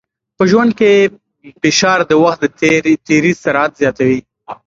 په 0.37 0.43
ژوند 0.51 0.71
کې 0.79 0.91
فشار 1.61 1.99
د 2.09 2.11
وخت 2.23 2.39
د 2.43 2.47
تېري 3.07 3.33
سرعت 3.43 3.71
زیاتوي. 3.81 4.19